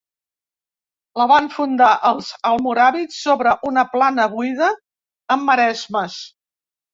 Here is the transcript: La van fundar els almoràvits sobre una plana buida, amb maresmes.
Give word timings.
La 1.21 1.25
van 1.31 1.49
fundar 1.55 1.89
els 2.09 2.29
almoràvits 2.51 3.19
sobre 3.27 3.53
una 3.73 3.85
plana 3.93 4.27
buida, 4.33 4.71
amb 5.37 5.47
maresmes. 5.51 6.19